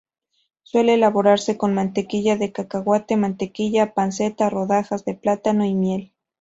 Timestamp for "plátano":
5.13-5.63